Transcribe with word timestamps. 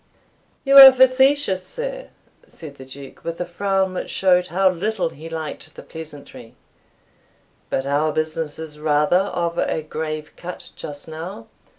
"You 0.65 0.79
are 0.79 0.91
facetious, 0.91 1.77
air," 1.77 2.09
said 2.47 2.77
the 2.77 2.85
Duke, 2.87 3.23
with 3.23 3.39
a 3.39 3.45
frown 3.45 3.93
which 3.93 4.09
showed 4.09 4.47
how 4.47 4.67
little 4.67 5.09
he 5.09 5.29
liked 5.29 5.75
the 5.75 5.83
pleasantry; 5.83 6.55
"but 7.69 7.85
our 7.85 8.11
business 8.11 8.57
is 8.57 8.79
rather 8.79 9.17
of 9.29 9.59
a 9.59 9.83
grave 9.83 10.31
cut 10.35 10.71
just 10.75 11.07
now. 11.07 11.45